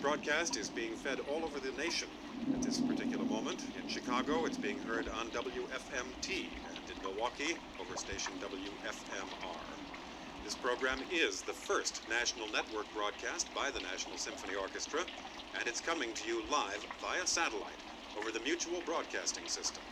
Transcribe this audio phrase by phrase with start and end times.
[0.00, 2.08] broadcast is being fed all over the nation.
[2.52, 7.96] At this particular moment, in Chicago, it's being heard on WFMT, and in Milwaukee, over
[7.96, 9.64] station WFMR.
[10.44, 15.00] This program is the first national network broadcast by the National Symphony Orchestra,
[15.58, 17.82] and it's coming to you live via satellite
[18.16, 19.82] over the Mutual Broadcasting System.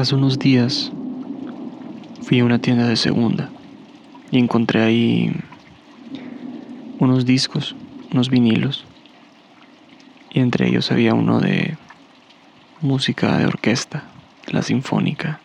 [0.00, 0.90] Hace unos días
[2.22, 3.50] fui a una tienda de segunda
[4.30, 5.30] y encontré ahí
[6.98, 7.76] unos discos,
[8.10, 8.86] unos vinilos.
[10.30, 11.76] Y entre ellos había uno de
[12.80, 14.04] música de orquesta,
[14.46, 15.38] de la sinfónica.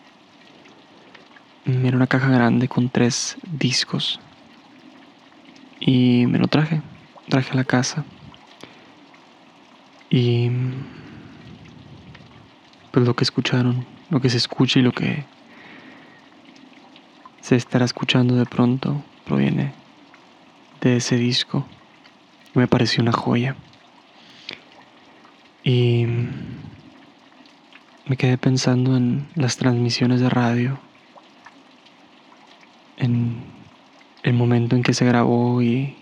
[1.66, 4.20] Era una caja grande con tres discos.
[5.80, 6.80] Y me lo traje,
[7.28, 8.06] traje a la casa.
[10.08, 10.50] Y
[12.90, 15.24] pues lo que escucharon lo que se escucha y lo que
[17.40, 19.72] se estará escuchando de pronto proviene
[20.80, 21.66] de ese disco.
[22.54, 23.56] Me pareció una joya.
[25.62, 26.06] Y
[28.06, 30.78] me quedé pensando en las transmisiones de radio,
[32.96, 33.42] en
[34.22, 35.96] el momento en que se grabó y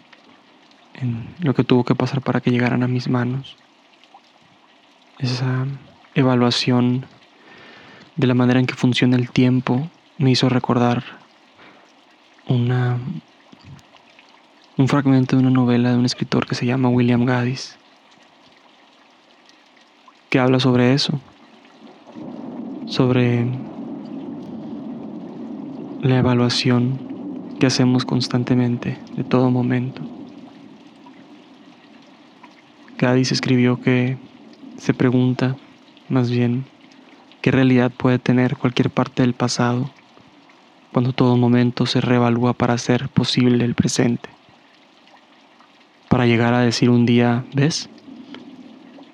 [0.95, 3.57] en lo que tuvo que pasar para que llegaran a mis manos.
[5.19, 5.67] Esa
[6.15, 7.07] evaluación
[8.17, 11.03] de la manera en que funciona el tiempo me hizo recordar
[12.49, 12.99] una,
[14.77, 17.77] un fragmento de una novela de un escritor que se llama William Gaddis,
[20.31, 21.21] que habla sobre eso,
[22.87, 23.49] sobre
[26.03, 27.01] la evaluación
[27.59, 30.03] que hacemos constantemente de todo momento.
[32.99, 34.17] Gaddis escribió que
[34.77, 35.57] se pregunta,
[36.09, 36.67] más bien,
[37.45, 39.91] qué realidad puede tener cualquier parte del pasado
[40.95, 44.31] cuando todo momento se reevalúa para hacer posible el presente.
[46.09, 47.91] Para llegar a decir un día, ¿ves?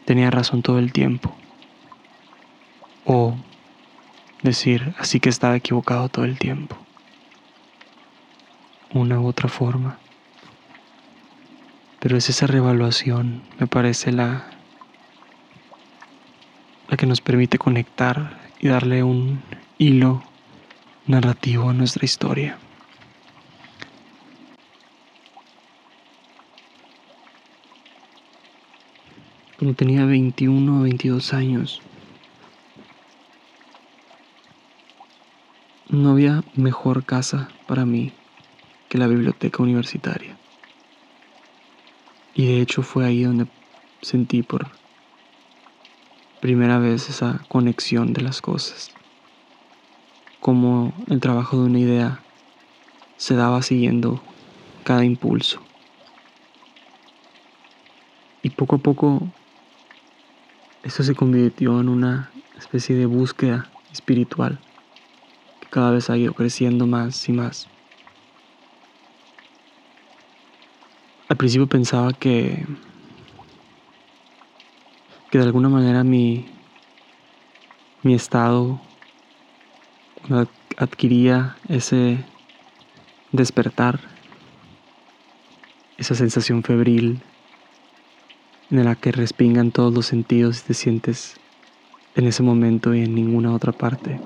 [0.04, 1.34] Tenía razón todo el tiempo.
[3.04, 3.34] O
[4.44, 6.76] decir, así que estaba equivocado todo el tiempo.
[8.94, 9.98] Una u otra forma.
[11.98, 14.59] Pero es esa reevaluación, me parece la
[16.90, 19.40] la que nos permite conectar y darle un
[19.78, 20.24] hilo
[21.06, 22.58] narrativo a nuestra historia.
[29.56, 31.80] Cuando tenía 21 o 22 años,
[35.88, 38.12] no había mejor casa para mí
[38.88, 40.36] que la biblioteca universitaria.
[42.34, 43.46] Y de hecho fue ahí donde
[44.02, 44.79] sentí por
[46.40, 48.90] primera vez esa conexión de las cosas.
[50.40, 52.24] Como el trabajo de una idea
[53.18, 54.20] se daba siguiendo
[54.84, 55.60] cada impulso.
[58.42, 59.28] Y poco a poco
[60.82, 64.58] eso se convirtió en una especie de búsqueda espiritual
[65.60, 67.68] que cada vez ha ido creciendo más y más.
[71.28, 72.64] Al principio pensaba que
[75.30, 76.44] que de alguna manera mi,
[78.02, 78.80] mi estado
[80.76, 82.24] adquiría ese
[83.30, 84.00] despertar,
[85.98, 87.22] esa sensación febril
[88.70, 91.40] en la que respingan todos los sentidos y te sientes
[92.14, 94.20] en ese momento y en ninguna otra parte.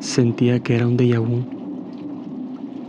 [0.00, 1.44] Sentía que era un déjà vu,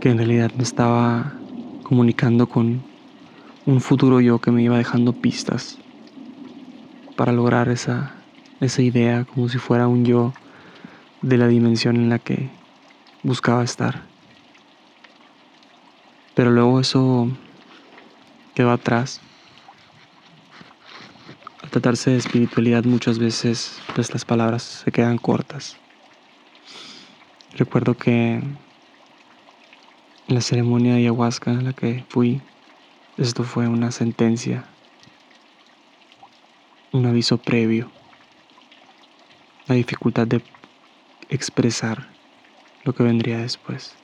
[0.00, 1.36] que en realidad me estaba
[1.82, 2.87] comunicando con
[3.68, 5.78] un futuro yo que me iba dejando pistas
[7.16, 8.14] para lograr esa,
[8.60, 10.32] esa idea como si fuera un yo
[11.20, 12.48] de la dimensión en la que
[13.22, 14.06] buscaba estar.
[16.34, 17.28] Pero luego eso
[18.54, 19.20] quedó atrás.
[21.62, 25.76] Al tratarse de espiritualidad muchas veces pues las palabras se quedan cortas.
[27.50, 28.58] Recuerdo que en
[30.26, 32.40] la ceremonia de ayahuasca en la que fui
[33.18, 34.64] esto fue una sentencia,
[36.92, 37.90] un aviso previo,
[39.66, 40.40] la dificultad de
[41.28, 42.08] expresar
[42.84, 43.96] lo que vendría después.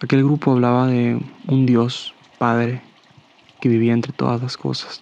[0.00, 2.82] Aquel grupo hablaba de un Dios Padre
[3.60, 5.00] que vivía entre todas las cosas.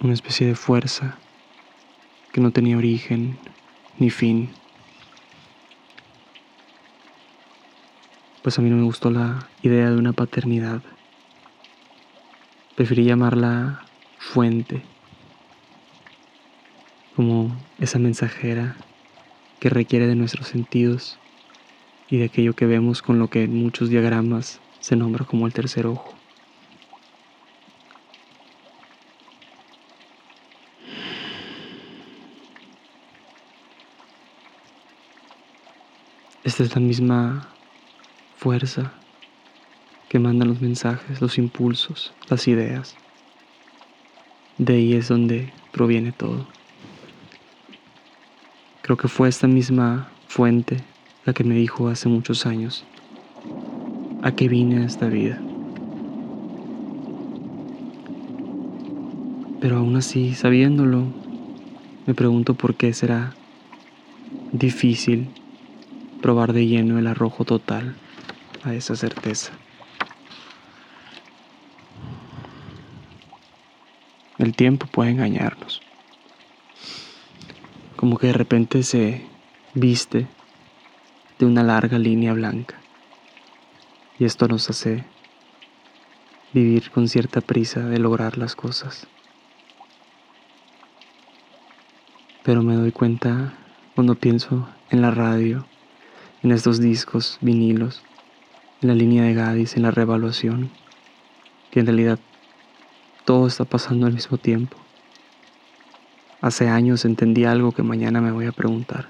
[0.00, 1.18] Una especie de fuerza
[2.32, 3.38] que no tenía origen
[3.98, 4.50] ni fin
[8.48, 10.80] pues a mí no me gustó la idea de una paternidad.
[12.76, 13.84] Preferí llamarla
[14.16, 14.80] fuente,
[17.14, 18.74] como esa mensajera
[19.60, 21.18] que requiere de nuestros sentidos
[22.08, 25.52] y de aquello que vemos con lo que en muchos diagramas se nombra como el
[25.52, 26.14] tercer ojo.
[36.44, 37.57] Esta es la misma
[38.38, 38.92] fuerza
[40.08, 42.94] que manda los mensajes, los impulsos, las ideas.
[44.58, 46.46] De ahí es donde proviene todo.
[48.82, 50.76] Creo que fue esta misma fuente
[51.24, 52.84] la que me dijo hace muchos años
[54.22, 55.40] a qué vine a esta vida.
[59.60, 61.06] Pero aún así, sabiéndolo,
[62.06, 63.34] me pregunto por qué será
[64.52, 65.26] difícil
[66.22, 67.96] probar de lleno el arrojo total
[68.64, 69.52] a esa certeza.
[74.38, 75.80] El tiempo puede engañarnos.
[77.96, 79.26] Como que de repente se
[79.74, 80.28] viste
[81.38, 82.76] de una larga línea blanca.
[84.18, 85.04] Y esto nos hace
[86.52, 89.06] vivir con cierta prisa de lograr las cosas.
[92.42, 93.54] Pero me doy cuenta
[93.94, 95.66] cuando pienso en la radio
[96.42, 98.02] en estos discos vinilos,
[98.80, 100.70] en la línea de Gadis, en la revaluación,
[101.70, 102.18] que en realidad
[103.24, 104.76] todo está pasando al mismo tiempo.
[106.40, 109.08] Hace años entendí algo que mañana me voy a preguntar.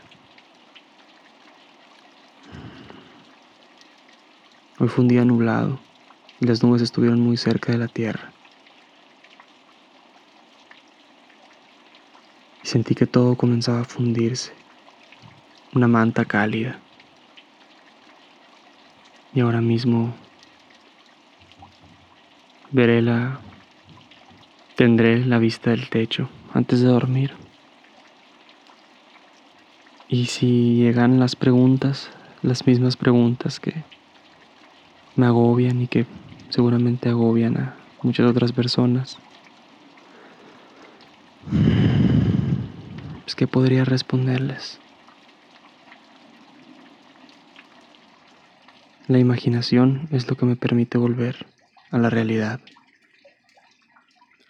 [4.80, 5.78] Hoy fue un día nublado
[6.40, 8.32] y las nubes estuvieron muy cerca de la tierra.
[12.64, 14.52] Y sentí que todo comenzaba a fundirse,
[15.74, 16.80] una manta cálida.
[19.38, 20.16] Y ahora mismo
[22.72, 23.38] veré la...
[24.74, 27.34] tendré la vista del techo antes de dormir.
[30.08, 32.10] Y si llegan las preguntas,
[32.42, 33.84] las mismas preguntas que
[35.14, 36.04] me agobian y que
[36.48, 39.18] seguramente agobian a muchas otras personas,
[43.22, 44.80] pues que podría responderles.
[49.08, 51.46] La imaginación es lo que me permite volver
[51.90, 52.60] a la realidad.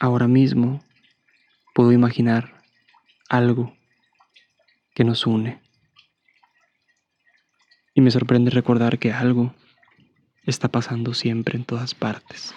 [0.01, 0.83] Ahora mismo
[1.75, 2.61] puedo imaginar
[3.29, 3.73] algo
[4.97, 5.61] que nos une.
[7.95, 9.55] Y me sorprende recordar que algo
[10.43, 12.53] está pasando siempre en todas partes.